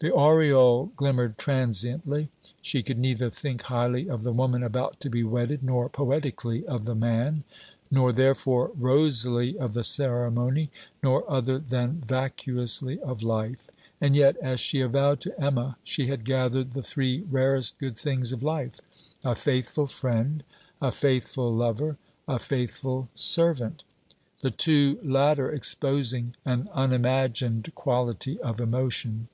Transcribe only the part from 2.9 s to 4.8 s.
neither think highly of the woman